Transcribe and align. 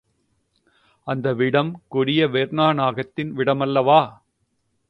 அந்த 1.07 1.33
விஷம் 1.33 1.71
கொடிய 1.87 2.27
வெர்னா 2.27 2.67
நாகத்தின் 2.73 3.31
விஷமல்லவா! 3.37 4.01